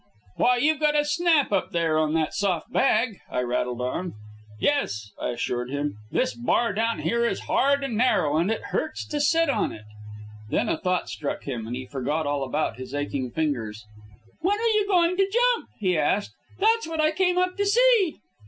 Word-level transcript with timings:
"'Why, 0.37 0.57
you've 0.57 0.79
got 0.79 0.95
a 0.99 1.05
snap 1.05 1.51
up 1.51 1.69
there 1.73 1.99
on 1.99 2.15
that 2.15 2.33
soft 2.33 2.71
bag," 2.73 3.19
I 3.29 3.41
rattled 3.41 3.81
on. 3.81 4.15
"Yes," 4.59 5.11
I 5.21 5.27
assured 5.27 5.69
him, 5.69 5.93
"this 6.09 6.33
bar 6.33 6.73
down 6.73 7.01
here 7.01 7.23
is 7.23 7.41
hard 7.41 7.83
and 7.83 7.95
narrow, 7.95 8.37
and 8.37 8.49
it 8.49 8.63
hurts 8.73 9.05
to 9.09 9.21
sit 9.21 9.47
on 9.47 9.71
it." 9.71 9.85
Then 10.49 10.69
a 10.69 10.79
thought 10.79 11.07
struck 11.07 11.43
him, 11.43 11.67
and 11.67 11.75
he 11.75 11.85
forgot 11.85 12.25
all 12.25 12.43
about 12.43 12.77
his 12.79 12.95
aching 12.95 13.29
fingers. 13.29 13.85
"When 14.39 14.57
are 14.59 14.73
you 14.73 14.87
going 14.87 15.17
to 15.17 15.29
jump?" 15.31 15.69
he 15.77 15.95
asked. 15.99 16.33
"That's 16.57 16.87
what 16.87 16.99
I 16.99 17.11
came 17.11 17.37
up 17.37 17.55
to 17.57 17.65
see." 17.67 18.21